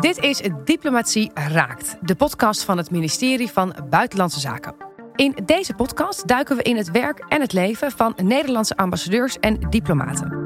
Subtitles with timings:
[0.00, 4.74] Dit is Diplomatie Raakt, de podcast van het ministerie van Buitenlandse Zaken.
[5.14, 9.60] In deze podcast duiken we in het werk en het leven van Nederlandse ambassadeurs en
[9.70, 10.40] diplomaten.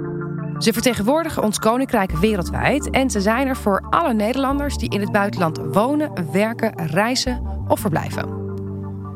[0.58, 5.12] Ze vertegenwoordigen ons koninkrijk wereldwijd en ze zijn er voor alle Nederlanders die in het
[5.12, 8.42] buitenland wonen, werken, reizen of verblijven.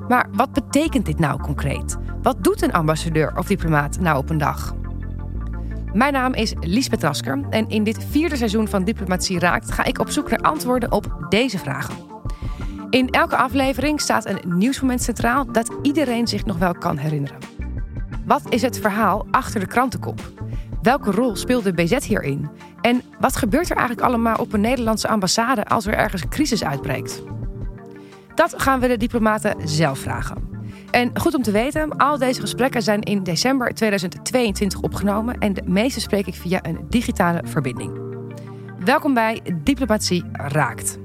[0.08, 1.96] Maar wat betekent dit nou concreet?
[2.22, 4.74] Wat doet een ambassadeur of diplomaat nou op een dag?
[5.92, 9.98] Mijn naam is Liesbeth Rasker en in dit vierde seizoen van Diplomatie Raakt ga ik
[9.98, 11.94] op zoek naar antwoorden op deze vragen.
[12.90, 17.38] In elke aflevering staat een nieuwsmoment centraal dat iedereen zich nog wel kan herinneren.
[18.26, 20.20] Wat is het verhaal achter de krantenkop?
[20.82, 22.48] Welke rol speelt de BZ hierin?
[22.80, 26.64] En wat gebeurt er eigenlijk allemaal op een Nederlandse ambassade als er ergens een crisis
[26.64, 27.22] uitbreekt?
[28.34, 30.47] Dat gaan we de diplomaten zelf vragen.
[30.90, 35.62] En goed om te weten, al deze gesprekken zijn in december 2022 opgenomen en de
[35.64, 37.98] meeste spreek ik via een digitale verbinding.
[38.84, 40.98] Welkom bij Diplomatie Raakt.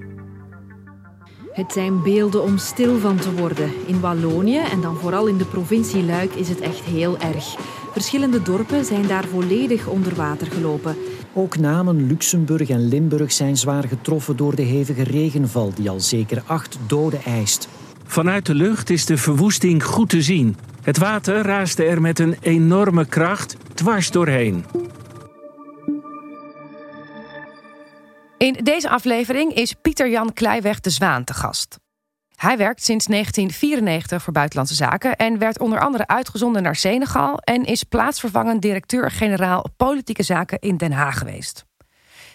[1.51, 3.71] Het zijn beelden om stil van te worden.
[3.87, 7.55] In Wallonië en dan vooral in de provincie Luik is het echt heel erg.
[7.91, 10.95] Verschillende dorpen zijn daar volledig onder water gelopen.
[11.33, 16.43] Ook Namen, Luxemburg en Limburg zijn zwaar getroffen door de hevige regenval die al zeker
[16.45, 17.67] acht doden eist.
[18.13, 20.57] Vanuit de lucht is de verwoesting goed te zien.
[20.81, 24.65] Het water raasde er met een enorme kracht dwars doorheen.
[28.37, 31.79] In deze aflevering is Pieter-Jan Kleiweg de Zwaan te gast.
[32.35, 37.63] Hij werkt sinds 1994 voor Buitenlandse Zaken en werd onder andere uitgezonden naar Senegal en
[37.63, 41.65] is plaatsvervangend directeur-generaal Politieke Zaken in Den Haag geweest.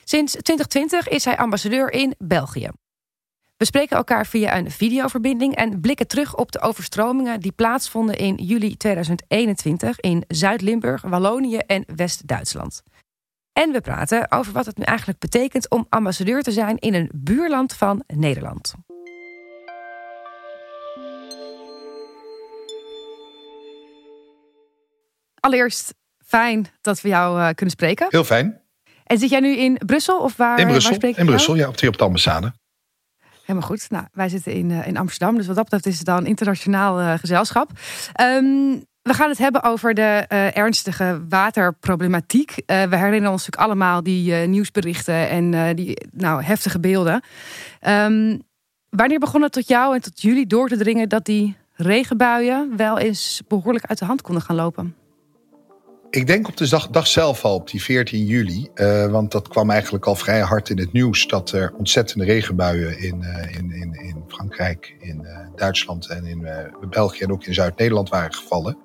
[0.05, 2.69] Sinds 2020 is hij ambassadeur in België.
[3.59, 8.35] We spreken elkaar via een videoverbinding en blikken terug op de overstromingen die plaatsvonden in
[8.35, 12.83] juli 2021 in Zuid-Limburg, Wallonië en West-Duitsland.
[13.53, 17.11] En we praten over wat het nu eigenlijk betekent om ambassadeur te zijn in een
[17.15, 18.75] buurland van Nederland.
[25.41, 25.95] Allereerst
[26.25, 28.07] fijn dat we jou uh, kunnen spreken.
[28.11, 28.61] Heel fijn.
[29.05, 30.59] En zit jij nu in Brussel of waar?
[30.59, 32.53] In Brussel, waar in Brussel ja, op de, op de ambassade.
[33.49, 33.91] Helemaal goed.
[33.91, 37.01] Nou, wij zitten in, uh, in Amsterdam, dus wat dat betreft is het dan internationaal
[37.01, 37.71] uh, gezelschap.
[38.21, 42.55] Um, we gaan het hebben over de uh, ernstige waterproblematiek.
[42.67, 47.23] we herinneren ons natuurlijk allemaal die nieuwsberichten en die nou, heftige beelden.
[47.87, 48.43] Um,
[48.91, 52.99] wanneer begon het tot jou en tot jullie door te dringen dat die regenbuien wel
[52.99, 54.95] eens behoorlijk uit de hand konden gaan lopen?
[56.11, 58.69] Ik denk op de dag, dag zelf al, op die 14 juli.
[58.75, 61.27] Uh, want dat kwam eigenlijk al vrij hard in het nieuws.
[61.27, 66.49] Dat er ontzettende regenbuien in, uh, in, in, in Frankrijk, in uh, Duitsland en in
[66.91, 68.79] België en ook in Zuid-Nederland waren gevallen.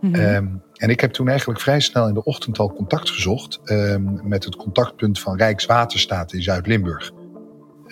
[0.00, 0.34] Mm -hmm.
[0.34, 4.20] um, en ik heb toen eigenlijk vrij snel in de ochtend al contact gezocht um,
[4.22, 7.10] met het contactpunt van Rijkswaterstaat in Zuid-Limburg.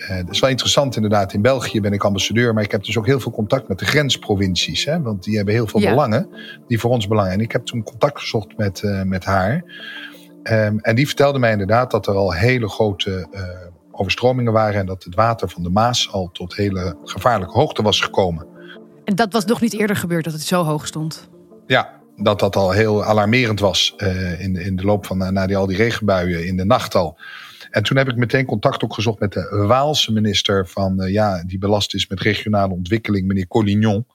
[0.01, 1.33] Uh, dat is wel interessant inderdaad.
[1.33, 3.85] In België ben ik ambassadeur, maar ik heb dus ook heel veel contact met de
[3.85, 4.85] grensprovincies.
[4.85, 5.89] Hè, want die hebben heel veel ja.
[5.89, 6.29] belangen,
[6.67, 7.31] die voor ons belangen.
[7.31, 9.63] En ik heb toen contact gezocht met, uh, met haar.
[10.43, 13.41] Um, en die vertelde mij inderdaad dat er al hele grote uh,
[13.91, 14.79] overstromingen waren.
[14.79, 18.47] En dat het water van de Maas al tot hele gevaarlijke hoogte was gekomen.
[19.03, 21.29] En dat was nog niet eerder gebeurd dat het zo hoog stond?
[21.67, 23.95] Ja, dat dat al heel alarmerend was
[24.37, 27.19] in, in de loop van na die, al die regenbuien in de nacht al.
[27.71, 31.43] En toen heb ik meteen contact ook gezocht met de Waalse minister van, uh, ja,
[31.43, 34.07] die belast is met regionale ontwikkeling, meneer Collignon.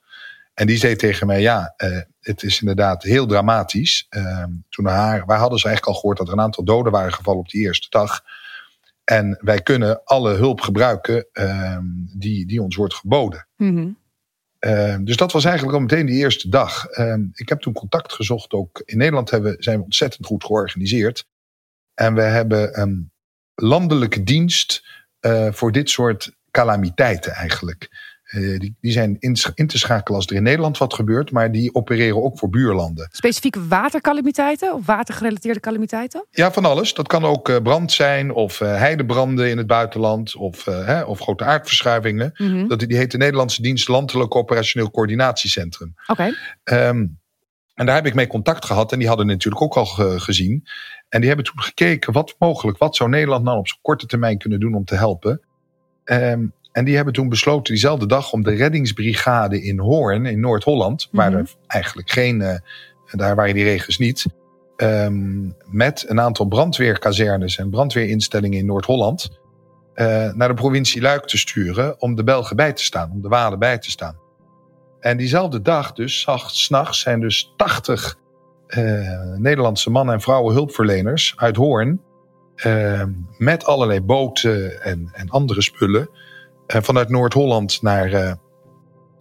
[0.55, 4.07] En die zei tegen mij, ja, uh, het is inderdaad heel dramatisch.
[4.11, 7.13] Uh, toen haar, wij hadden ze eigenlijk al gehoord dat er een aantal doden waren
[7.13, 8.21] gevallen op die eerste dag.
[9.05, 11.85] En wij kunnen alle hulp gebruiken ehm,
[12.19, 13.47] die, die ons wordt geboden.
[13.57, 15.05] Mm -hmm.
[15.05, 16.87] dus dat was eigenlijk al meteen die eerste dag.
[16.87, 18.53] Ehm, ik heb toen contact gezocht.
[18.53, 21.27] Ook in Nederland hebben, zijn we ontzettend goed georganiseerd.
[21.95, 23.11] En we hebben um,
[23.57, 24.85] landelijke dienst
[25.21, 28.15] uh, voor dit soort calamiteiten eigenlijk.
[28.27, 31.53] Uh, die, die zijn in, in, te schakelen als er in Nederland wat gebeurt, maar
[31.53, 33.09] die opereren ook voor buurlanden.
[33.13, 36.27] Specifieke watercalamiteiten of watergerelateerde calamiteiten?
[36.31, 36.95] Ja, van alles.
[36.95, 41.45] Dat kan ook uh, brand zijn of heidebranden in het buitenland of, hè, of grote
[41.45, 42.31] aardverschuivingen.
[42.37, 42.69] Mm -hmm.
[42.69, 45.95] dat, die heet de Nederlandse Dienst Landelijk Operationeel Coördinatiecentrum.
[46.07, 46.33] Oké.
[46.63, 46.89] Okay.
[46.89, 47.19] Um,
[47.77, 50.65] en daar heb ik mee contact gehad en die hadden natuurlijk ook al ge gezien.
[51.09, 54.39] En die hebben toen gekeken wat mogelijk, wat zou Nederland nou op zo'n korte termijn
[54.39, 55.41] kunnen doen om te helpen.
[56.05, 61.09] Um, en die hebben toen besloten diezelfde dag om de reddingsbrigade in Hoorn in Noord-Holland,
[61.11, 61.31] mm -hmm.
[61.31, 62.55] waar er eigenlijk geen, uh,
[63.11, 64.27] daar waren die regens niet,
[64.77, 69.29] um, met een aantal brandweerkazernes en brandweerinstellingen in Noord-Holland
[69.95, 73.29] uh, naar de provincie Luik te sturen om de Belgen bij te staan, om de
[73.29, 74.26] Walen bij te staan.
[75.01, 78.17] En diezelfde dag, dus s'nachts, zijn dus 80
[78.69, 82.01] uh, Nederlandse mannen en vrouwen hulpverleners uit Hoorn
[82.57, 86.09] Ehm, met allerlei boten en, en andere spullen.
[86.67, 88.39] Uh, vanuit Noord-Holland naar,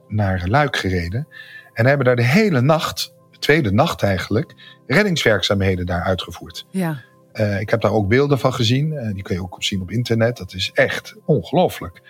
[0.08, 1.28] naar Luik gereden.
[1.74, 4.56] En hebben daar de hele nacht, de tweede nacht eigenlijk,
[4.88, 6.66] reddingswerkzaamheden daar uitgevoerd.
[6.70, 7.02] Ja.
[7.34, 9.14] Uh, ik heb daar ook beelden van gezien.
[9.14, 10.38] die kun je ook zien op internet.
[10.38, 12.02] Dat is echt ongelooflijk.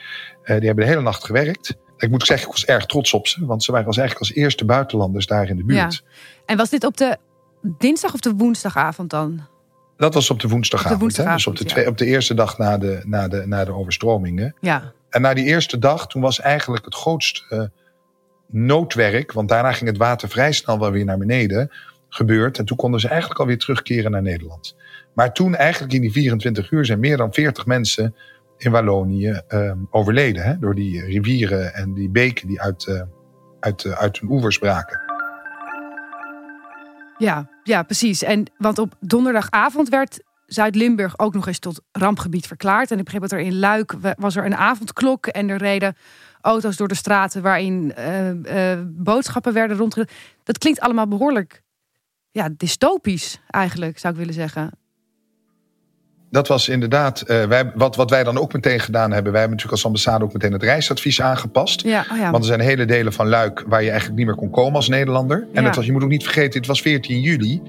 [0.43, 1.77] die hebben de hele nacht gewerkt.
[1.97, 3.45] Ik moet zeggen, ik was erg trots op ze.
[3.45, 5.93] Want ze waren als eigenlijk als eerste buitenlanders daar in de buurt.
[5.93, 6.09] Ja.
[6.45, 7.17] En was dit op de
[7.61, 9.47] dinsdag of de woensdagavond dan?
[9.97, 10.93] Dat was op de woensdagavond.
[10.93, 11.53] Op de woensdagavond hè?
[11.53, 14.55] Dus op de, twee, op de eerste dag na de, na, de, na de overstromingen.
[14.61, 14.93] Ja.
[15.09, 17.63] En na die eerste dag, toen was eigenlijk het grootste uh,
[18.47, 19.31] noodwerk.
[19.31, 21.71] Want daarna ging het water vrij snel wel weer naar beneden
[22.09, 22.57] gebeurd.
[22.57, 24.75] En toen konden ze eigenlijk alweer terugkeren naar Nederland.
[25.13, 28.15] Maar toen eigenlijk in die 24 uur zijn meer dan 40 mensen
[28.65, 30.43] in Wallonië uh, overleden.
[30.43, 30.59] Hè?
[30.59, 33.01] Door die rivieren en die beken die uit, uh,
[33.59, 34.99] uit, uit hun oevers braken.
[37.17, 38.23] Ja, ja, precies.
[38.23, 42.91] En want op donderdagavond werd Zuid-Limburg ook nog eens tot rampgebied verklaard.
[42.91, 45.95] En ik begreep dat er in Luik was er een avondklok en er reden
[46.41, 50.15] auto's door de straten waarin uh, boodschappen werden rondgereden.
[50.43, 51.63] Dat klinkt allemaal behoorlijk
[52.31, 54.71] ja, dystopisch eigenlijk, zou ik willen zeggen
[56.35, 59.31] dat was inderdaad, uh, wij, wat, wat wij dan ook meteen gedaan hebben.
[59.31, 61.81] Wij hebben natuurlijk als ambassade ook meteen het reisadvies aangepast.
[61.81, 62.31] Ja, oh ja.
[62.31, 64.87] Want er zijn hele delen van Luik waar je eigenlijk niet meer kon komen als
[64.87, 65.47] Nederlander.
[65.53, 67.61] En het was, je moet ook niet vergeten, het was 14 juli.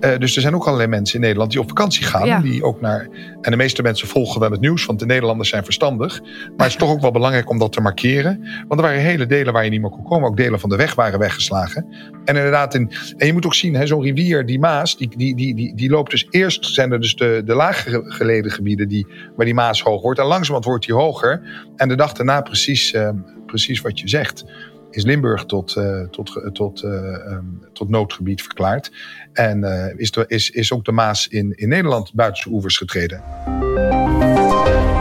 [0.00, 2.26] Uh, dus er zijn ook allerlei mensen in Nederland die op vakantie gaan.
[2.26, 2.40] Ja.
[2.40, 3.08] Die ook naar,
[3.40, 6.20] en de meeste mensen volgen wel het nieuws, want de Nederlanders zijn verstandig.
[6.20, 8.40] Maar het is toch ook wel belangrijk om dat te markeren.
[8.68, 10.28] Want er waren hele delen waar je niet meer kon komen.
[10.28, 11.86] Ook delen van de weg waren weggeslagen.
[12.24, 15.54] En inderdaad, in, en je moet ook zien, zo'n rivier, die Maas, die, die, die,
[15.54, 19.06] die, die loopt dus eerst zijn er dus de, de lager geleden gebieden die,
[19.36, 20.18] waar die Maas hoog wordt.
[20.18, 21.42] En langzamerhand wordt die hoger.
[21.76, 23.10] En de dag daarna precies, uh,
[23.46, 24.44] precies wat je zegt
[24.90, 28.92] is Limburg tot, uh, tot, tot, uh, um, tot noodgebied verklaard.
[29.32, 32.76] En uh, is, de, is, is ook de Maas in, in Nederland buiten zijn oevers
[32.76, 33.22] getreden.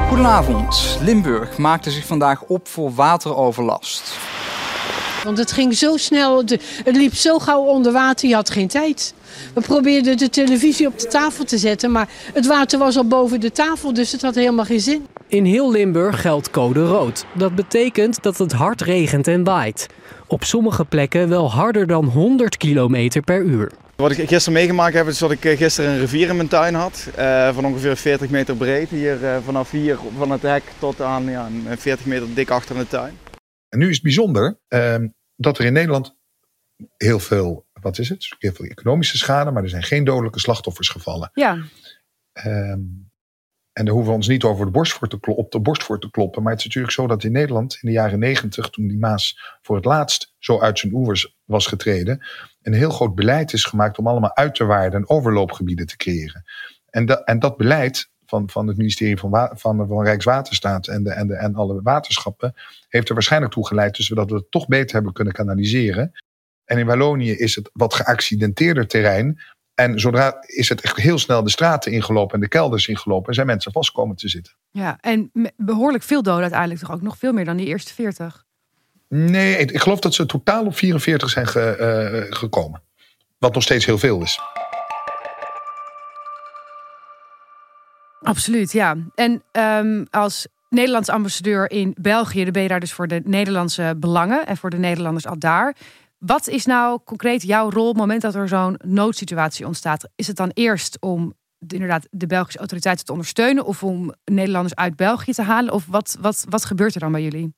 [0.07, 0.97] Goedenavond.
[1.01, 4.17] Limburg maakte zich vandaag op voor wateroverlast.
[5.23, 6.43] Want het ging zo snel,
[6.83, 9.13] het liep zo gauw onder water, je had geen tijd.
[9.53, 13.39] We probeerden de televisie op de tafel te zetten, maar het water was al boven
[13.39, 15.05] de tafel, dus het had helemaal geen zin.
[15.29, 17.25] In heel Limburg geldt code rood.
[17.33, 19.87] Dat betekent dat het hard regent en waait.
[20.27, 23.71] Op sommige plekken wel harder dan 100 km per uur.
[23.95, 27.09] Wat ik gisteren meegemaakt heb, is dat ik gisteren een rivier in mijn tuin had.
[27.17, 28.89] Uh, van ongeveer 40 meter breed.
[28.89, 32.81] Hier uh, vanaf hier van het hek tot aan ja, 40 meter dik achter in
[32.81, 33.17] de tuin.
[33.69, 34.95] En nu is het bijzonder uh,
[35.35, 36.15] dat er in Nederland
[36.97, 38.35] heel veel, wat is het?
[38.39, 41.31] Heel veel economische schade, maar er zijn geen dodelijke slachtoffers gevallen.
[41.33, 41.57] Ja.
[43.77, 46.09] En daar hoeven we ons niet over de borst te op de borst voor te
[46.09, 46.43] kloppen.
[46.43, 49.57] Maar het is natuurlijk zo dat in Nederland in de jaren negentig, toen die Maas
[49.61, 52.25] voor het laatst zo uit zijn oevers was getreden,
[52.61, 56.43] een heel groot beleid is gemaakt om allemaal uit te waarden en overloopgebieden te creëren.
[56.89, 61.11] En, dat en dat beleid van, van het ministerie van, van, van Rijkswaterstaat en, de,
[61.11, 62.53] en, de, en alle waterschappen
[62.87, 66.11] heeft er waarschijnlijk toe geleid dus dat we het toch beter hebben kunnen kanaliseren.
[66.65, 69.39] En in Wallonië is het wat geaccidenteerder terrein,
[69.77, 73.33] en zodra is het echt heel snel de straten ingelopen en de kelders ingelopen en
[73.33, 74.53] zijn mensen vast komen te zitten.
[74.71, 78.43] Ja, en behoorlijk veel doden uiteindelijk toch ook nog veel meer dan die eerste 40?
[79.07, 82.81] Nee, ik, geloof dat ze totaal op 44 zijn ge, uh, gekomen.
[83.37, 84.39] Wat nog steeds heel veel is.
[88.21, 88.95] Absoluut, ja.
[89.15, 93.95] En um, als Nederlands ambassadeur in België, dan ben je daar dus voor de Nederlandse
[93.97, 95.75] belangen en voor de Nederlanders al daar.
[96.17, 100.09] Wat is nou concreet jouw rol op het moment dat er zo'n noodsituatie ontstaat?
[100.15, 104.75] Is het dan eerst om de, inderdaad de Belgische autoriteiten te ondersteunen of om Nederlanders
[104.75, 105.73] uit België te halen?
[105.73, 107.53] Of wat, wat, wat gebeurt er dan bij jullie?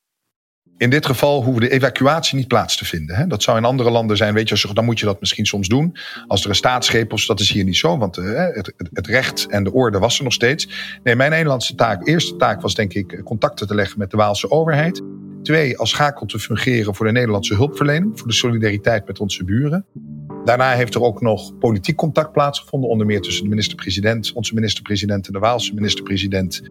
[0.80, 3.16] In dit geval hoeven de evacuatie niet plaats te vinden.
[3.16, 3.28] Hè?
[3.28, 5.96] Dat zou in andere landen zijn, weet je, dan moet je dat misschien soms doen.
[6.28, 9.48] Als er een staatsgreep is, dat is hier niet zo, want uh, het, het, recht
[9.48, 10.70] en de orde was er nog steeds.
[11.04, 14.52] Nee, mijn Nederlandse taak, eerste taak was denk ik contacten te leggen met de Waalse
[14.52, 15.02] overheid.
[15.44, 19.86] Twee, als schakel te fungeren voor de Nederlandse hulpverlening, voor de solidariteit met onze buren.
[20.46, 25.28] Daarna heeft er ook nog politiek contact plaatsgevonden, onder meer tussen de minister-president, onze minister-president
[25.28, 26.62] en de Waalse minister-president.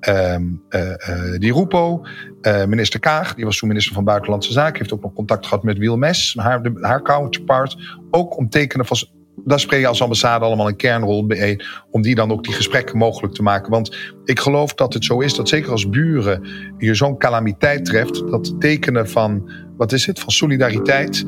[0.00, 2.06] Um, uh, uh, die Rupo,
[2.42, 5.62] uh, minister Kaag, die was toen minister van Buitenlandse Zaken, heeft ook nog contact gehad
[5.64, 7.76] met Wiel Mes, haar, haar counterpart,
[8.10, 8.96] ook om tekenen van
[9.44, 11.60] daar speel je als ambassade allemaal een kernrol bij.
[11.90, 13.70] Om die dan ook die gesprekken mogelijk te maken.
[13.70, 16.46] Want ik geloof dat het zo is dat zeker als buren
[16.78, 18.30] je zo'n calamiteit treft.
[18.30, 21.24] Dat tekenen van, wat is het, van solidariteit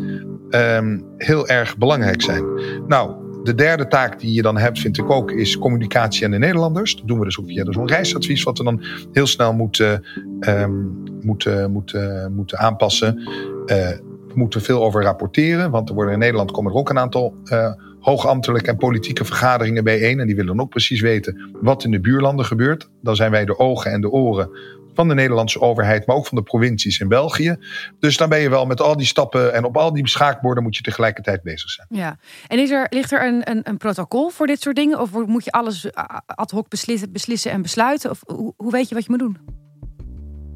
[0.51, 2.45] um, heel erg belangrijk zijn.
[2.87, 6.38] Nou, de derde taak die je dan hebt, vind ik ook, is communicatie aan de
[6.38, 6.97] Nederlanders.
[6.97, 10.04] Dat doen we dus ook via zo'n reisadvies, wat we dan heel snel moeten,
[10.40, 13.18] um, moeten, moeten, moeten aanpassen.
[13.18, 13.88] Uh,
[14.28, 17.35] we moeten veel over rapporteren, want er worden in Nederland komen er ook een aantal
[17.45, 20.21] uh, hoogambtelijke en politieke vergaderingen bijeen.
[20.21, 22.90] En die willen dan ook precies weten wat in de buurlanden gebeurt.
[23.02, 24.50] Dan zijn wij de ogen en de oren
[24.99, 27.57] van de Nederlandse overheid, maar ook van de provincies in België.
[27.99, 30.76] Dus dan ben je wel met al die stappen en op al die schaakborden moet
[30.76, 31.87] je tegelijkertijd bezig zijn.
[31.90, 35.00] Ja, en is er, ligt er een, een, een protocol voor dit soort dingen?
[35.00, 35.90] Of moet je alles
[36.26, 38.11] ad hoc beslissen, beslissen en besluiten?
[38.11, 39.38] Of hoe, hoe weet je wat je moet doen?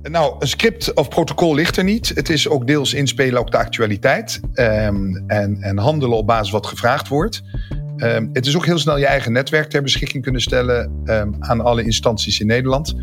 [0.02, 2.08] Nou, een script of protocol ligt er niet.
[2.08, 4.40] Het is ook deels inspelen op de actualiteit.
[4.54, 7.42] Um, en, en handelen op basis wat gevraagd wordt.
[7.96, 11.60] Um, het is ook heel snel je eigen netwerk ter beschikking kunnen stellen um, aan
[11.60, 12.94] alle instanties in Nederland.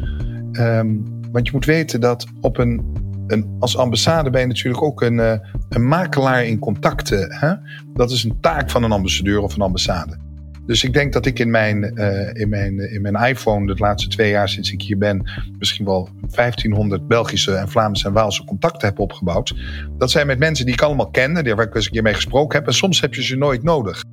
[1.31, 2.83] Want je moet weten dat op een,
[3.27, 5.33] een, als ambassade ben je natuurlijk ook een, uh,
[5.69, 7.33] een makelaar in contacten.
[7.33, 7.53] Hè?
[7.93, 10.17] Dat is een taak van een ambassadeur of een ambassade.
[10.65, 14.09] Dus ik denk dat ik in mijn, uh, in mijn, in mijn iPhone de laatste
[14.09, 18.87] twee jaar sinds ik hier ben, misschien wel 1500 Belgische en Vlaamse en Waalse contacten
[18.87, 19.55] heb opgebouwd.
[19.97, 22.57] Dat zijn met mensen die ik allemaal ken, waar ik eens een keer mee gesproken
[22.57, 22.67] heb.
[22.67, 24.03] En soms heb je ze nooit nodig.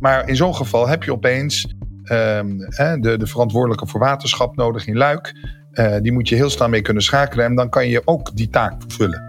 [0.00, 1.74] Maar in zo'n geval heb je opeens
[2.12, 2.58] um,
[3.00, 5.34] de, de verantwoordelijke voor waterschap nodig in Luik.
[5.80, 8.50] Uh, die moet je heel snel mee kunnen schakelen en dan kan je ook die
[8.50, 9.28] taak vervullen.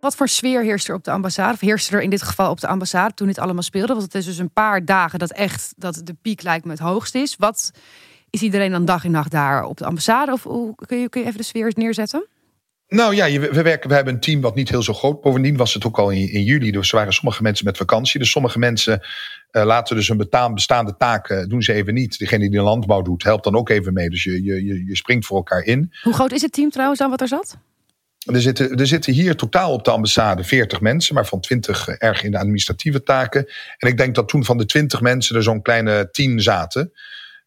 [0.00, 1.52] Wat voor sfeer heerst er op de ambassade?
[1.52, 3.92] Of heerst er in dit geval op de ambassade toen dit allemaal speelde?
[3.92, 6.80] Want het is dus een paar dagen dat echt dat de piek lijkt me het
[6.80, 7.36] hoogst is.
[7.36, 7.70] Wat
[8.30, 10.32] is iedereen dan dag en nacht daar op de ambassade?
[10.32, 12.26] Of hoe, kun, je, kun je even de sfeer neerzetten?
[12.88, 15.20] Nou ja, we, werken, we hebben een team wat niet heel zo groot.
[15.20, 16.70] Bovendien was het ook al in, in juli.
[16.70, 18.18] Dus er waren sommige mensen met vakantie.
[18.18, 19.00] Dus sommige mensen
[19.52, 22.18] uh, laten dus een bestaande taken doen ze even niet.
[22.18, 24.10] Degene die een landbouw doet, helpt dan ook even mee.
[24.10, 25.92] Dus je, je, je springt voor elkaar in.
[26.02, 27.56] Hoe groot is het team trouwens dan wat er zat?
[28.32, 32.22] Er zitten, er zitten hier totaal op de ambassade 40 mensen, maar van 20 erg
[32.22, 33.46] in de administratieve taken.
[33.78, 36.92] En ik denk dat toen van de 20 mensen er zo'n kleine 10 zaten.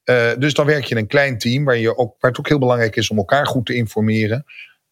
[0.05, 2.48] Uh, dus dan werk je in een klein team waar, je ook, waar het ook
[2.48, 4.46] heel belangrijk is om elkaar goed te informeren.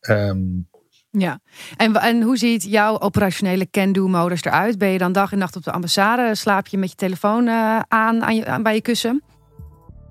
[0.10, 0.68] Um,
[1.12, 1.40] ja,
[1.78, 4.78] en, en hoe ziet jouw operationele can-do-modus eruit?
[4.78, 6.36] Ben je dan dag en nacht op de ambassade?
[6.36, 9.24] Slaap je met je telefoon uh, aan, aan, je, aan bij je kussen?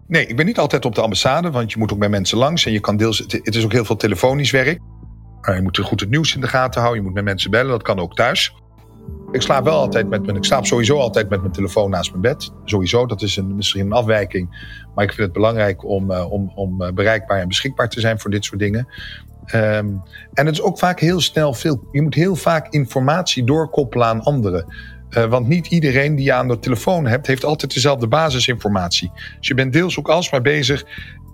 [0.07, 2.66] Nee, ik ben niet altijd op de ambassade, want je moet ook bij mensen langs.
[2.66, 4.81] En je kan deels, het is ook heel veel telefonisch werk.
[5.55, 7.00] Je moet goed het nieuws in de gaten houden.
[7.00, 7.71] Je moet met mensen bellen.
[7.71, 8.55] Dat kan ook thuis.
[9.33, 12.23] Ik slaap wel altijd met mijn, ik slaap sowieso altijd met mijn telefoon naast mijn
[12.23, 12.52] bed.
[12.64, 14.75] Sowieso, dat is een, misschien een afwijking.
[14.95, 18.31] Maar ik vind het belangrijk om, uh, om, om bereikbaar en beschikbaar te zijn voor
[18.31, 18.88] dit soort dingen.
[19.55, 20.03] Um,
[20.35, 21.88] en het is ook vaak heel snel veel.
[21.93, 24.75] Je moet heel vaak informatie doorkoppelen aan anderen.
[25.11, 29.11] Uh, want niet iedereen die je aan de telefoon hebt, heeft altijd dezelfde basisinformatie.
[29.38, 30.85] Dus je bent deels ook alsmaar bezig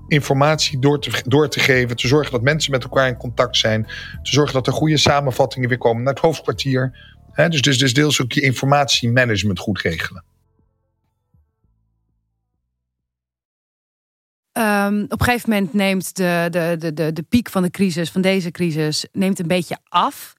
[0.08, 1.96] informatie door te, door te geven.
[1.96, 3.86] Te zorgen dat mensen met elkaar in contact zijn.
[4.22, 6.98] Te zorgen dat er goede samenvattingen weer komen naar het hoofdkwartier.
[7.34, 10.24] Dus, dus, dus deels ook je informatiemanagement goed regelen.
[14.58, 18.10] Um, op een gegeven moment neemt de, de, de, de, de piek van de crisis,
[18.10, 20.32] van deze crisis, neemt een beetje af.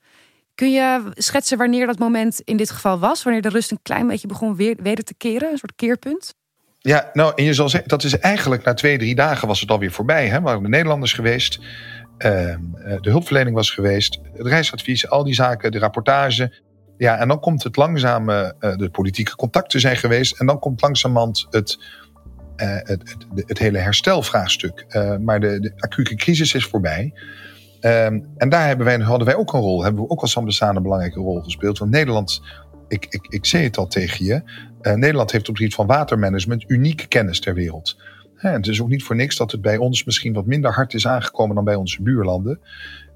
[0.56, 3.24] Kun je schetsen wanneer dat moment in dit geval was?
[3.24, 5.52] Wanneer de rust een klein beetje begon weer, weder te keren?
[5.52, 6.34] Een soort keerpunt?
[6.80, 9.72] Ja, nou, en je zal zeggen, dat is eigenlijk na twee, drie dagen was het
[9.72, 10.28] alweer voorbij.
[10.28, 10.42] Hè?
[10.42, 11.66] Waren de Nederlanders geweest, uh,
[13.02, 16.62] de hulpverlening was geweest, het reisadvies, al die zaken, de rapportage.
[16.98, 20.40] Ja, en dan komt het langzaam, uh, de politieke contacten zijn geweest.
[20.40, 21.80] En dan komt langzamerhand het,
[22.56, 24.86] het, het, het, hele herstelvraagstuk.
[25.20, 27.14] maar de, de, acute crisis is voorbij.
[27.82, 30.78] Um, en daar hebben wij, hadden wij ook een rol, hebben we ook als ambassade
[30.78, 31.78] een belangrijke rol gespeeld.
[31.78, 32.42] Want Nederland
[32.94, 34.42] ik, ik, ik zei het al tegen je.
[34.82, 37.98] Uh, Nederland heeft op het gebied van watermanagement unieke kennis ter wereld.
[38.38, 40.94] Ja, het is ook niet voor niks dat het bij ons misschien wat minder hard
[40.94, 42.60] is aangekomen dan bij onze buurlanden.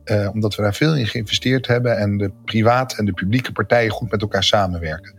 [0.05, 3.91] Uh, omdat we daar veel in geïnvesteerd hebben en de private en de publieke partijen
[3.91, 5.13] goed met elkaar samenwerken.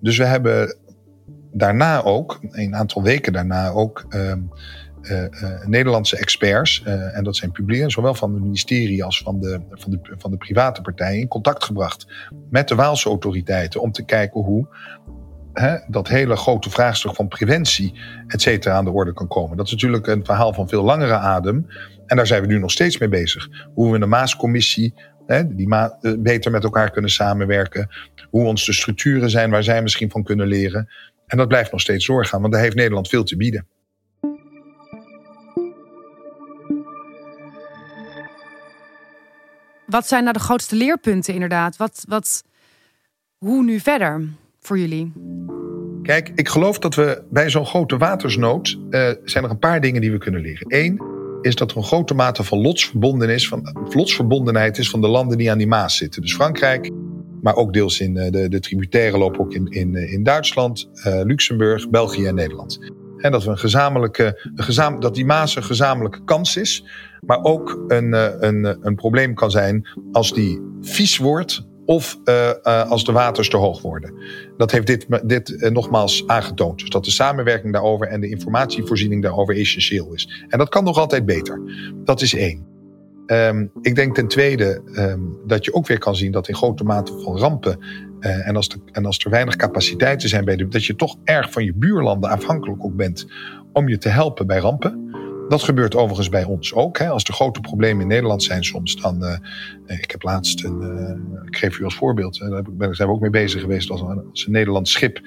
[0.00, 0.76] Dus we hebben
[1.52, 4.32] daarna ook, een aantal weken daarna ook, uh,
[5.02, 5.24] uh,
[5.66, 9.90] Nederlandse experts, uh, en dat zijn publieken, zowel van het ministerie als van de, van,
[9.90, 12.06] de, van de private partijen, in contact gebracht
[12.50, 14.68] met de Waalse autoriteiten om te kijken hoe
[15.52, 19.56] hè, dat hele grote vraagstuk van preventie, et cetera, aan de orde kan komen.
[19.56, 21.66] Dat is natuurlijk een verhaal van veel langere adem.
[22.06, 23.48] En daar zijn we nu nog steeds mee bezig.
[23.74, 24.94] Hoe we de Maascommissie
[25.26, 27.88] hè, die ma beter met elkaar kunnen samenwerken.
[28.30, 30.88] Hoe ons de structuren zijn waar zij misschien van kunnen leren.
[31.32, 33.66] En dat blijft nog steeds doorgaan, want daar heeft Nederland veel te bieden.
[39.86, 41.76] Wat zijn nou de grootste leerpunten inderdaad?
[41.76, 42.44] Wat, wat,
[43.38, 44.28] hoe nu verder
[44.60, 45.12] voor jullie?
[46.02, 48.78] Kijk, ik geloof dat we bij zo'n grote watersnood...
[48.90, 50.66] Uh, zijn er een paar dingen die we kunnen leren.
[50.68, 51.02] Eén
[51.40, 55.50] is dat er een grote mate van lotsverbondenheid, van, lotsverbondenheid is van de landen die
[55.50, 56.22] aan die Maas zitten.
[56.22, 56.90] Dus Frankrijk,
[57.42, 61.20] maar ook deels in uh, de, de tributaire lopen ook in, in, in Duitsland, uh,
[61.24, 62.78] Luxemburg, België en Nederland.
[63.16, 66.84] En dat we een gezamenlijke, een gezam, dat die Maas een gezamenlijke kans is,
[67.20, 68.12] maar ook een,
[68.46, 72.18] een, een probleem kan zijn als die vies wordt of
[72.64, 74.14] als de waters te hoog worden.
[74.56, 76.78] Dat heeft dit, dit nogmaals aangetoond.
[76.78, 80.44] Dus dat de samenwerking daarover en de informatievoorziening daarover essentieel is.
[80.48, 81.60] En dat kan nog altijd beter.
[82.04, 82.71] Dat is één.
[83.32, 86.84] Um, ik denk ten tweede um, dat je ook weer kan zien dat in grote
[86.84, 87.78] mate van rampen
[88.20, 91.16] uh, en, als de, en als er weinig capaciteiten zijn bij de, dat je toch
[91.24, 93.26] erg van je buurlanden afhankelijk ook bent
[93.72, 95.10] om je te helpen bij rampen.
[95.48, 96.98] Dat gebeurt overigens bij ons ook.
[96.98, 97.08] Hè.
[97.08, 99.22] Als er grote problemen in Nederland zijn soms, dan.
[99.22, 99.36] Uh,
[99.86, 100.80] ik heb laatst een.
[100.80, 102.38] Uh, ik geef u als voorbeeld.
[102.78, 103.90] Daar zijn we ook mee bezig geweest.
[103.90, 105.20] Als een, als een Nederlands schip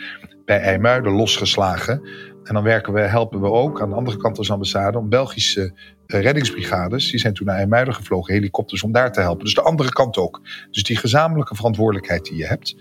[0.46, 2.02] bij IJmuiden losgeslagen.
[2.44, 5.74] En dan werken we, helpen we ook aan de andere kant als ambassade om Belgische
[6.08, 9.44] eh, reddingsbrigades, die zijn toen naar IJmuiden gevlogen, helikopters om daar te helpen.
[9.44, 10.42] Dus de andere kant ook.
[10.72, 12.76] Dus die gezamenlijke verantwoordelijkheid die je hebt,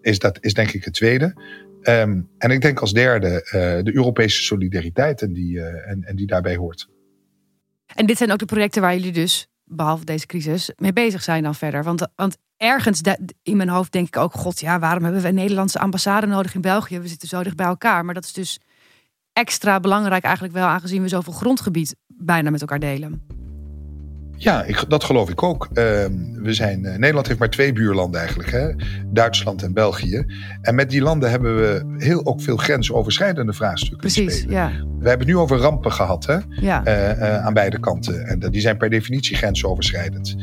[0.00, 1.34] is, dat, is denk ik het tweede.
[1.88, 3.50] Um, en ik denk als derde uh,
[3.84, 6.88] de Europese solidariteit en die, uh, en, en die daarbij hoort.
[7.94, 11.42] En dit zijn ook de projecten waar jullie dus, behalve deze crisis, mee bezig zijn
[11.42, 11.84] dan verder.
[11.84, 13.00] Want, want ergens
[13.42, 16.54] in mijn hoofd denk ik ook, god ja, waarom hebben we een Nederlandse ambassade nodig
[16.54, 17.00] in België?
[17.00, 18.04] We zitten zo dicht bij elkaar.
[18.04, 18.60] Maar dat is dus
[19.32, 23.41] extra belangrijk eigenlijk wel, aangezien we zoveel grondgebied bijna met elkaar delen.
[24.42, 25.68] Ja, ik, dat geloof ik ook.
[25.68, 25.74] Uh,
[26.34, 28.68] we zijn, uh, Nederland heeft maar twee buurlanden eigenlijk, hè?
[29.06, 30.24] Duitsland en België.
[30.62, 33.98] En met die landen hebben we heel, ook veel grensoverschrijdende vraagstukken.
[33.98, 34.68] Precies, ja.
[34.98, 36.36] We hebben het nu over rampen gehad hè?
[36.48, 36.86] Ja.
[36.86, 38.26] Uh, aan beide kanten.
[38.26, 40.36] En die zijn per definitie grensoverschrijdend.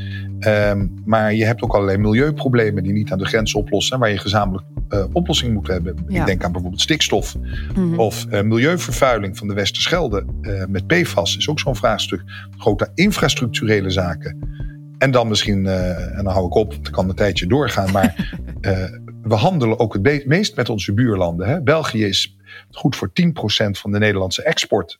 [0.48, 4.18] Um, maar je hebt ook allerlei milieuproblemen die niet aan de grens oplossen, waar je
[4.18, 5.96] gezamenlijk uh, oplossing moet hebben.
[6.08, 7.36] Ik denk aan bijvoorbeeld stikstof
[7.76, 8.00] mm-hmm.
[8.00, 12.24] of uh, milieuvervuiling van de Westerschelde uh, met PFAS is ook zo'n vraagstuk.
[12.58, 14.58] Grote infrastructurele zaken.
[14.98, 18.38] En dan misschien, en dan hou ik op, want dan kan een tijdje doorgaan, maar
[19.24, 21.48] we handelen ook het meest met onze buurlanden.
[21.48, 21.62] Hè?
[21.62, 22.38] België is
[22.72, 23.32] goed voor 10%
[23.72, 25.00] van de Nederlandse export.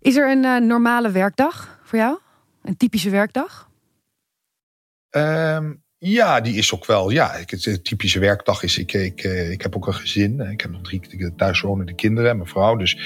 [0.00, 2.18] Is er een normale werkdag voor jou?
[2.62, 3.67] Een typische werkdag?
[5.10, 7.10] Um, ja, die is ook wel.
[7.10, 8.78] Ja, het typische werkdag is.
[8.78, 10.40] Ik, ik, eh, ik heb ook een gezin.
[10.40, 12.76] Ik heb nog drie thuiswonende kinderen en mijn vrouw.
[12.76, 12.98] Dus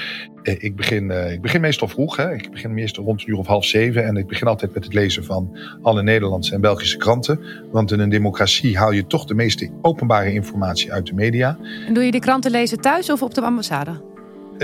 [0.43, 2.17] eh, ik begin, eh, ik begin meestal vroeg.
[2.17, 2.35] Hè.
[2.35, 4.05] Ik begin meestal rond een uur of half zeven.
[4.05, 7.41] En ik begin altijd met het lezen van alle Nederlandse en Belgische kranten.
[7.71, 11.59] Want in een democratie haal je toch de meeste openbare informatie uit de media.
[11.87, 14.12] En doe je de kranten lezen thuis of op de ambassade?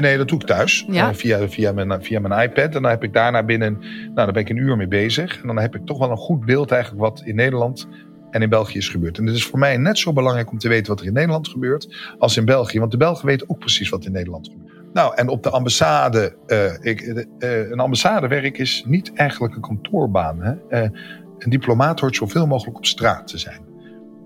[0.01, 0.85] Nee, dat doe ik thuis.
[0.89, 1.15] Ja?
[1.15, 2.75] via, via, mijn, via mijn iPad.
[2.75, 3.79] En dan heb ik daarna binnen.
[3.81, 5.41] Nou, daar ben ik een uur mee bezig.
[5.41, 7.89] En dan heb ik toch wel een goed beeld eigenlijk wat in Nederland
[8.31, 9.19] en in België is gebeurd.
[9.19, 11.49] En het is voor mij net zo belangrijk om te weten wat er in Nederland
[11.49, 12.79] gebeurt als in België.
[12.79, 14.77] Want de Belgen weten ook precies wat in Nederland gebeurt.
[14.93, 20.43] Nou, en op de ambassade, uh, ik, uh, een ambassadewerk is niet eigenlijk een kantoorbaan.
[20.43, 20.83] Hè?
[21.39, 23.61] Een diplomaat hoort zoveel mogelijk op straat te zijn.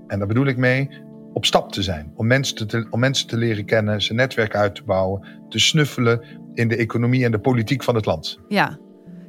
[0.07, 0.89] En daar bedoel ik mee
[1.33, 2.13] op stap te zijn.
[2.15, 6.25] Om mensen te, om mensen te leren kennen, zijn netwerk uit te bouwen, te snuffelen
[6.55, 8.39] in de economie en de politiek van het land.
[8.49, 8.79] Ja,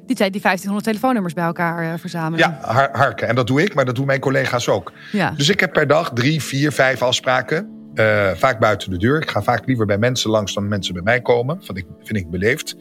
[0.05, 2.39] die, die 1500 telefoonnummers bij elkaar uh, verzamelen.
[2.39, 3.27] Ja, harken.
[3.27, 4.93] En dat doe ik, maar dat doen mijn collega's ook.
[5.11, 5.31] Ja.
[5.31, 7.69] Dus ik heb per dag drie, vier, vijf afspraken.
[7.93, 9.21] Uh, vaak buiten de deur.
[9.21, 11.63] Ik ga vaak liever bij mensen langs dan mensen bij mij komen.
[11.63, 12.75] Vind ik, vind ik beleefd.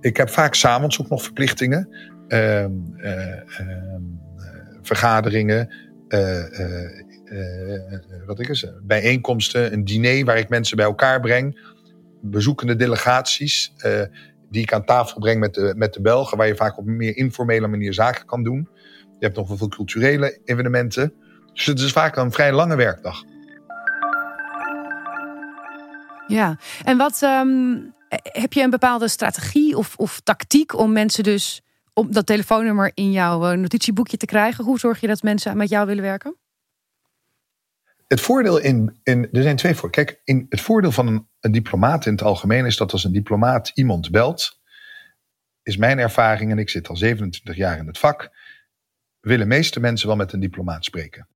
[0.00, 1.88] Ik heb vaak s'avonds ook nog verplichtingen.
[2.28, 2.64] Uh,
[4.82, 5.68] vergaderingen.
[8.26, 9.72] Wat ik eens, bijeenkomsten.
[9.72, 11.60] Een diner waar ik mensen bij elkaar breng.
[12.22, 13.72] Bezoekende delegaties
[14.50, 16.96] die ik aan tafel breng met de, met de Belgen, waar je vaak op een
[16.96, 18.68] meer informele manier zaken kan doen.
[19.18, 21.14] Je hebt nog wel veel culturele evenementen.
[21.52, 23.22] Dus het is vaak een vrij lange werkdag.
[26.26, 31.62] Ja, en wat um, heb je een bepaalde strategie of, of tactiek om mensen dus
[31.92, 34.64] om dat telefoonnummer in jouw eh, notitieboekje te krijgen?
[34.64, 36.36] Hoe zorg je dat mensen met jou willen werken?
[38.10, 39.90] Het voordeel in, in er zijn twee voor.
[39.90, 43.70] Kijk, in, het voordeel van een, diplomaat in het algemeen is dat als een diplomaat
[43.74, 44.60] iemand belt,
[45.62, 48.30] is mijn ervaring, en ik zit al 27 jaar in het vak,
[49.20, 51.28] willen meeste mensen wel met een diplomaat spreken.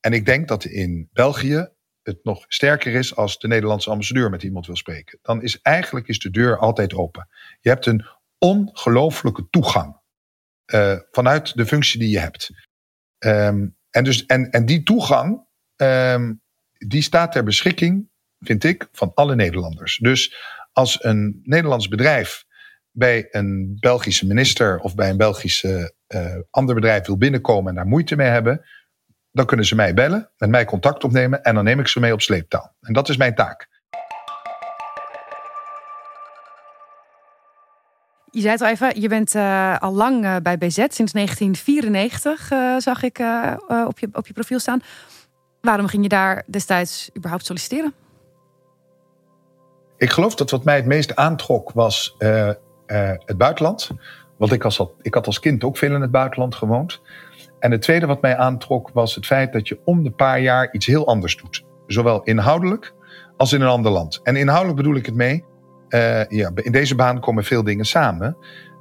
[0.00, 1.68] En ik denk dat in België
[2.02, 5.18] het nog sterker is als de Nederlandse ambassadeur met iemand wil spreken.
[5.22, 7.28] Dan is eigenlijk is de deur altijd open.
[7.60, 8.06] Je hebt een
[8.38, 10.00] ongelooflijke toegang
[10.74, 12.50] uh, vanuit de functie die je hebt.
[13.18, 15.46] Um, en, dus, en, en die toegang
[15.82, 16.40] um,
[16.78, 18.08] die staat ter beschikking,
[18.40, 19.96] vind ik, van alle Nederlanders.
[19.96, 20.36] Dus
[20.72, 22.44] als een Nederlands bedrijf
[22.90, 27.86] bij een Belgische minister of bij een Belgische uh, ander bedrijf wil binnenkomen en daar
[27.86, 28.66] moeite mee hebben,
[29.32, 32.12] dan kunnen ze mij bellen, met mij contact opnemen en dan neem ik ze mee
[32.12, 32.72] op sleeptouw.
[32.80, 33.68] En dat is mijn taak.
[38.30, 42.46] Je zei het al even, je bent uh, al lang uh, bij BZ, sinds 1994
[42.78, 43.18] zag ik
[43.86, 44.82] op, je, op je profiel staan.
[45.68, 47.94] Waarom ging je daar destijds überhaupt solliciteren?
[49.96, 52.54] Ik geloof dat wat mij het meest aantrok was uh, uh,
[53.24, 53.90] het buitenland.
[54.38, 54.64] Want ik,
[55.02, 57.00] ik had als kind ook veel in het buitenland gewoond.
[57.58, 60.72] En het tweede wat mij aantrok was het feit dat je om de paar jaar
[60.72, 61.64] iets heel anders doet.
[61.86, 62.94] Zowel inhoudelijk
[63.36, 64.20] als in een ander land.
[64.22, 65.44] En inhoudelijk bedoel ik het mee.
[65.88, 68.36] Uh, ja, in deze baan komen veel dingen samen.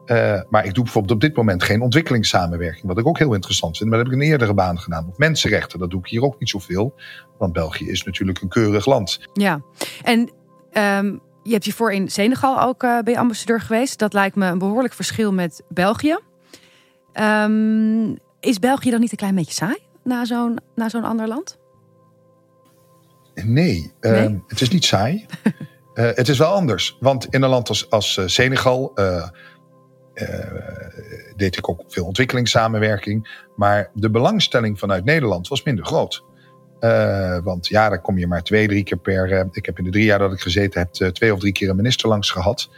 [0.08, 2.86] Uh, maar ik doe bijvoorbeeld op dit moment geen ontwikkelingssamenwerking.
[2.86, 3.90] Wat ik ook heel interessant vind.
[3.90, 5.08] Maar dat heb ik in een eerdere baan gedaan.
[5.10, 6.96] Of mensenrechten, dat doe ik hier ook niet zoveel.
[7.38, 9.20] Want België is natuurlijk een keurig land.
[9.34, 9.62] Ja,
[10.04, 10.20] en
[10.72, 14.00] um, je hebt hiervoor in Senegal ook uh, bij ambassadeur geweest.
[14.00, 16.18] Dat lijkt me een behoorlijk verschil met België.
[17.14, 21.58] Um, is België dan niet een klein beetje saai na zo'n zo'n ander land?
[23.34, 23.92] Nee, nee?
[24.02, 25.26] Uh, het is niet saai.
[25.94, 26.98] uh, het is wel anders.
[27.00, 28.94] Want in een land als, als Senegal
[31.36, 33.46] deed ik ook veel ontwikkelingssamenwerking.
[33.56, 36.24] Maar de belangstelling vanuit Nederland was minder groot.
[36.80, 39.32] Uh, want ja, dan kom je maar twee, drie keer per.
[39.32, 41.52] Uh, ik heb in de drie jaar dat ik gezeten heb, uh, twee of drie
[41.52, 42.70] keer een minister langs gehad.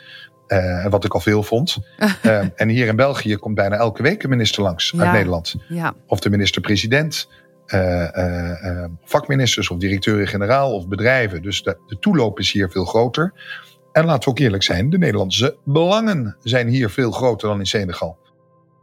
[0.89, 1.77] wat ik al veel vond.
[2.55, 5.03] en hier in België komt bijna elke week een minister langs ja.
[5.03, 5.55] uit Nederland.
[5.67, 5.93] Ja.
[6.07, 7.29] Of de minister-president,
[9.03, 11.41] vakministers of directeuren-generaal of bedrijven.
[11.41, 13.33] Dus de, de toeloop is hier veel groter.
[13.99, 17.65] En laten we ook eerlijk zijn, de Nederlandse belangen zijn hier veel groter dan in
[17.65, 18.17] Senegal.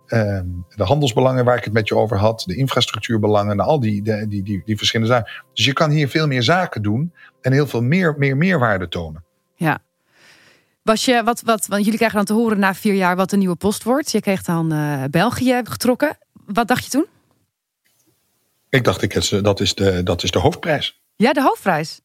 [0.07, 4.29] Ehm, de handelsbelangen waar ik het met je over had, de infrastructuurbelangen, al die, die,
[4.29, 5.33] die, die, die verschillende zaken.
[5.55, 9.24] Dus je kan hier veel meer zaken doen en heel veel meer, meer meerwaarde tonen.
[9.55, 9.79] Ja.
[10.83, 13.37] Was je, wat, wat, want jullie krijgen dan te horen na vier jaar wat de
[13.37, 14.12] nieuwe post wordt.
[14.12, 16.18] Je kreeg dan uh, België getrokken.
[16.46, 17.07] Wat dacht je toen?
[18.68, 21.00] Ik dacht, ik, dat, is de, dat is de hoofdprijs.
[21.16, 22.00] Ja, de hoofdprijs.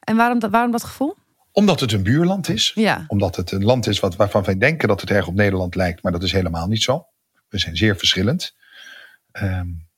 [0.00, 1.16] En waarom, waarom dat gevoel?
[1.58, 2.72] Omdat het een buurland is.
[2.74, 3.04] Ja.
[3.08, 6.02] Omdat het een land is wat, waarvan wij denken dat het erg op Nederland lijkt.
[6.02, 7.06] Maar dat is helemaal niet zo.
[7.48, 8.56] We zijn zeer verschillend.
[9.32, 9.88] Um,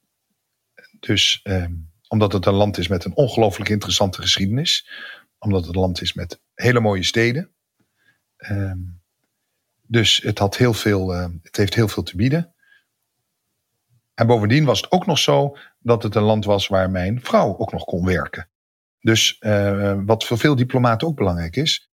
[1.01, 4.89] dus um, omdat het een land is met een ongelooflijk interessante geschiedenis.
[5.39, 7.51] Omdat het een land is met hele mooie steden.
[8.37, 9.01] Um,
[9.83, 12.55] dus het, had heel veel, uh, het heeft heel veel te bieden.
[14.15, 17.59] En bovendien was het ook nog zo dat het een land was waar mijn vrouw
[17.59, 18.49] ook nog kon werken.
[19.01, 21.91] Dus uh, wat voor veel diplomaten ook belangrijk is.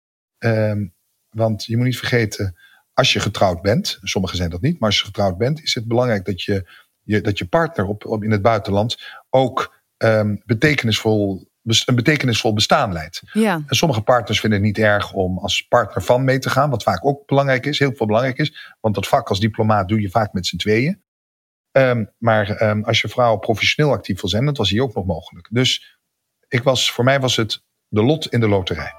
[1.30, 2.56] want je moet niet vergeten,
[2.94, 5.88] als je getrouwd bent, sommigen zijn dat niet, maar als je getrouwd bent, is het
[5.88, 6.70] belangrijk dat je,
[7.02, 8.98] je, dat je partner op, op in het buitenland
[9.30, 13.22] ook um, betekenisvol, een betekenisvol bestaan leidt.
[13.34, 13.64] Ja.
[13.68, 16.84] En sommige partners vinden het niet erg om als partner van mee te gaan, wat
[16.84, 20.10] vaak ook belangrijk is, heel veel belangrijk is, want dat vak als diplomaat doe je
[20.10, 21.04] vaak met z'n tweeën.
[21.78, 25.06] Um, maar um, als je vrouw professioneel actief wil zijn, dat was hier ook nog
[25.06, 25.48] mogelijk.
[25.52, 26.00] Dus
[26.52, 28.94] ik was, voor mij was het de lot in de loterij.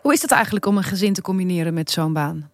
[0.00, 2.50] Hoe is het eigenlijk om een gezin te combineren met zo'n baan?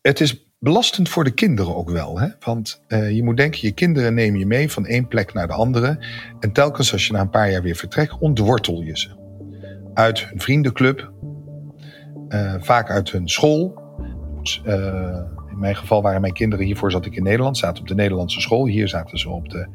[0.00, 2.18] Het is belastend voor de kinderen ook wel.
[2.18, 2.28] Hè?
[2.40, 5.52] Want uh, je moet denken, je kinderen neem je mee van één plek naar de
[5.52, 6.06] andere.
[6.40, 9.08] En telkens als je na een paar jaar weer vertrekt, ontwortel je ze.
[9.94, 11.12] Uit hun vriendenclub,
[12.28, 13.80] uh, vaak uit hun school.
[14.66, 17.94] Uh, in mijn geval waren mijn kinderen, hiervoor zat ik in Nederland, zaten op de
[17.94, 18.66] Nederlandse school.
[18.66, 19.68] Hier zaten ze op de,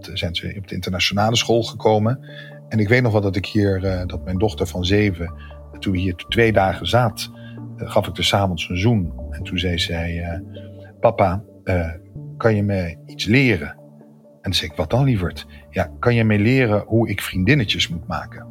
[0.00, 2.20] zijn ze op de internationale school gekomen.
[2.68, 5.32] En ik weet nog wel dat ik hier, uh, dat mijn dochter van zeven,
[5.78, 7.32] toen we hier twee dagen zaten,
[7.76, 9.12] uh, gaf ik er s'avonds een zoen.
[9.30, 10.58] En toen zei zij, uh,
[11.00, 11.42] papa,
[12.36, 13.68] kan je me iets leren?
[13.68, 15.46] En toen zei ik, wat dan lieverd?
[15.70, 18.46] Ja, kan je me leren hoe ik vriendinnetjes moet maken?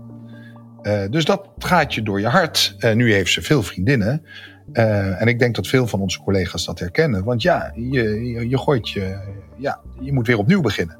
[1.09, 2.75] dus dat gaat je door je hart.
[2.93, 4.25] nu heeft ze veel vriendinnen.
[4.73, 7.23] en ik denk dat veel van onze collega's dat herkennen.
[7.23, 9.19] Want ja, je, je, je gooit je,
[9.57, 10.97] ja, je moet weer opnieuw beginnen.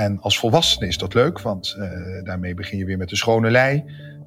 [0.00, 3.50] En als volwassene is dat leuk, want uh, daarmee begin je weer met de schone
[3.50, 3.84] lei.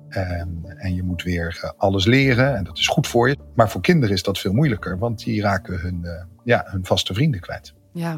[0.09, 3.37] Um, en je moet weer uh, alles leren en dat is goed voor je.
[3.55, 7.13] Maar voor kinderen is dat veel moeilijker, want die raken hun, uh, ja, hun vaste
[7.13, 7.73] vrienden kwijt.
[7.93, 8.11] Ja,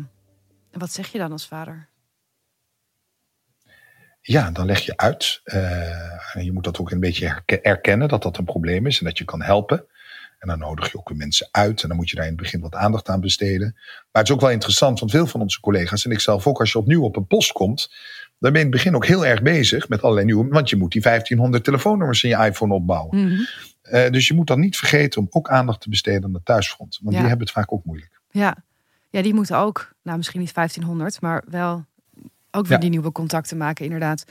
[0.72, 1.88] en wat zeg je dan als vader?
[4.22, 5.42] Ja, dan leg je uit.
[6.34, 9.18] en je moet dat ook een beetje erkennen dat dat een probleem is en dat
[9.18, 9.86] je kan helpen.
[10.40, 11.82] En dan nodig je ook weer mensen uit.
[11.82, 13.72] En dan moet je daar in het begin wat aandacht aan besteden.
[13.76, 16.60] Maar het is ook wel interessant, want veel van onze collega's en ik zelf ook,
[16.60, 17.90] als je opnieuw op een post komt,
[18.40, 20.48] dan ben je in het begin ook heel erg bezig met allerlei nieuwe.
[20.48, 23.18] Want je moet die 1500 telefoonnummers in je iPhone opbouwen.
[23.18, 23.48] Mm -hmm.
[23.84, 27.00] uh, dus je moet dan niet vergeten om ook aandacht te besteden aan de thuisfront.
[27.02, 27.20] Want Ja.
[27.20, 28.20] die hebben het vaak ook moeilijk.
[28.32, 28.56] Ja.
[29.10, 31.86] ja, die moeten ook, nou misschien niet 1500, maar wel
[32.52, 32.78] ook weer Ja.
[32.78, 34.26] die nieuwe contacten maken, inderdaad.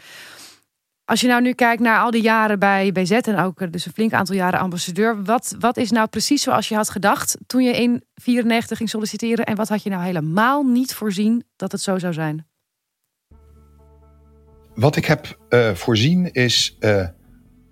[1.06, 3.86] Als je nou nu kijkt naar al die jaren bij BZ en ook eh, dus
[3.86, 7.62] een flink aantal jaren ambassadeur, wat, wat is nou precies zoals je had gedacht toen
[7.62, 11.80] je in 94 ging solliciteren en wat had je nou helemaal niet voorzien dat het
[11.80, 12.46] zo zou zijn?
[14.74, 17.06] Wat ik heb uh, voorzien is uh,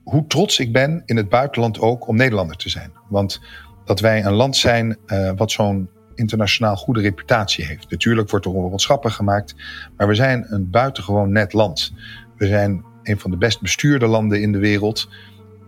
[0.05, 2.93] hoe trots ik ben in het buitenland ook om Nederlander te zijn.
[3.09, 3.41] Want
[3.85, 4.99] dat wij een land zijn
[5.37, 7.91] wat zo'n internationaal goede reputatie heeft.
[7.91, 9.55] Natuurlijk wordt er wat schappen gemaakt,
[9.97, 11.93] maar we zijn een buitengewoon net land.
[12.37, 15.09] We zijn een van de best bestuurde landen in de wereld.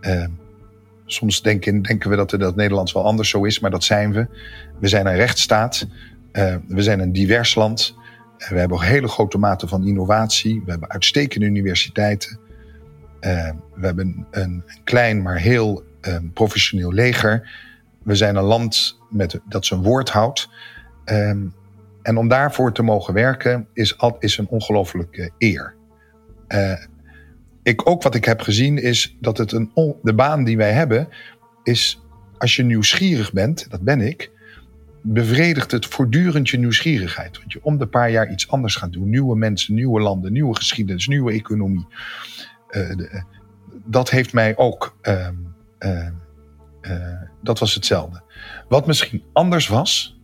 [0.00, 0.26] Uh,
[1.06, 4.26] soms denken, denken we dat, dat Nederland wel anders zo is, maar dat zijn we.
[4.80, 5.86] We zijn een rechtsstaat.
[6.32, 7.94] Uh, we zijn een divers land.
[8.38, 10.62] Uh, we hebben een hele grote mate van innovatie.
[10.64, 12.38] We hebben uitstekende universiteiten.
[13.74, 15.84] We hebben een, klein, maar heel
[16.34, 17.50] professioneel leger.
[18.02, 20.48] We zijn een land met, dat zijn woord houdt.
[21.04, 21.54] Um,
[22.02, 25.74] en om daarvoor te mogen werken is, is een ongelooflijke eer.
[27.64, 29.70] Ik, ook wat ik heb gezien is dat het een
[30.02, 31.08] de baan die wij hebben
[31.62, 32.02] is
[32.38, 34.30] als je nieuwsgierig bent, dat ben ik,
[35.02, 37.38] bevredigt het voortdurend je nieuwsgierigheid.
[37.38, 39.08] Want je om de paar jaar iets anders gaat doen.
[39.08, 41.86] Nieuwe mensen, nieuwe landen, nieuwe geschiedenis, nieuwe economie.
[42.70, 43.22] Uh, de,
[43.84, 44.96] dat heeft mij ook.
[45.02, 45.28] Uh,
[45.78, 46.08] uh,
[47.42, 48.22] dat was hetzelfde.
[48.68, 50.20] Wat misschien anders was.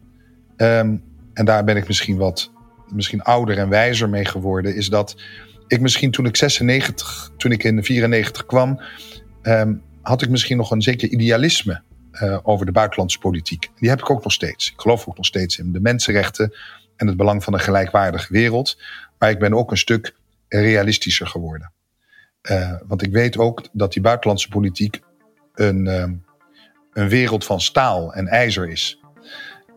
[0.57, 2.50] Um, en daar ben ik misschien wat
[2.92, 5.16] misschien ouder en wijzer mee geworden, is dat
[5.70, 8.80] ik misschien toen ik 96, toen ik in 94 kwam,
[9.42, 13.70] um, had ik misschien nog een zeker idealisme uh, over de buitenlandse politiek.
[13.76, 14.70] Die heb ik ook nog steeds.
[14.70, 16.54] Ik geloof ook nog steeds in de mensenrechten
[16.96, 18.78] en het belang van een gelijkwaardige wereld.
[19.18, 20.14] Maar ik ben ook een stuk
[20.48, 21.72] realistischer geworden.
[22.50, 25.00] Uh, want ik weet ook dat die buitenlandse politiek
[25.54, 26.24] een, um,
[26.92, 29.00] een wereld van staal en ijzer is.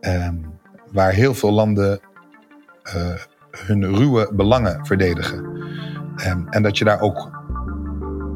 [0.00, 0.58] Um,
[0.90, 2.00] waar heel veel landen
[2.94, 3.14] uh,
[3.66, 5.44] hun ruwe belangen verdedigen.
[6.26, 7.30] Um, en dat je daar ook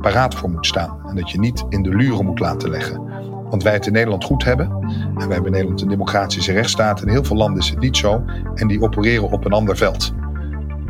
[0.00, 0.98] paraat voor moet staan.
[1.08, 3.06] En dat je niet in de luren moet laten leggen.
[3.50, 4.66] Want wij het in Nederland goed hebben.
[4.90, 7.02] En wij hebben in Nederland een democratische rechtsstaat.
[7.02, 8.24] In heel veel landen is het niet zo.
[8.54, 10.12] En die opereren op een ander veld.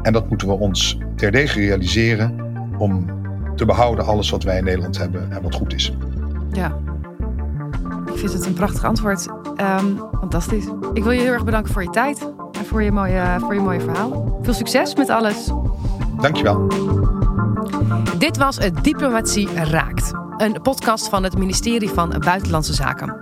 [0.02, 2.46] En dat moeten we ons terdege realiseren.
[2.78, 3.06] Om
[3.54, 5.96] te behouden alles wat wij in Nederland hebben en wat goed is.
[6.52, 6.76] Ja,
[8.06, 9.26] ik vind het een prachtig antwoord.
[9.26, 10.66] Um, fantastisch.
[10.92, 12.32] Ik wil je heel erg bedanken voor je tijd
[12.68, 14.38] voor je mooie, voor je mooie verhaal.
[14.42, 15.50] Veel succes met alles.
[16.20, 16.66] Dankjewel.
[18.18, 20.12] Dit was het Diplomatie Raakt.
[20.36, 23.16] Een podcast van het ministerie van Buitenlandse Zaken.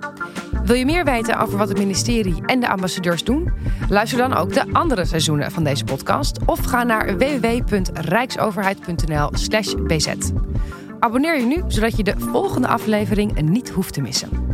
[0.65, 3.53] Wil je meer weten over wat het ministerie en de ambassadeurs doen?
[3.89, 10.09] Luister dan ook de andere seizoenen van deze podcast of ga naar www.rijksoverheid.nl/bz.
[10.99, 14.46] Abonneer je nu zodat je de volgende aflevering niet hoeft te missen.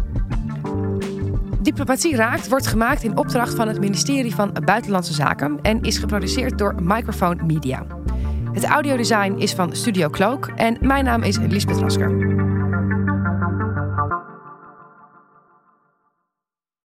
[1.63, 6.59] Diplomatie Raakt wordt gemaakt in opdracht van het ministerie van Buitenlandse Zaken en is geproduceerd
[6.59, 7.87] door Microphone Media.
[8.53, 12.52] Het audiodesign is van Studio Cloak en mijn naam is Lisbeth Rasker.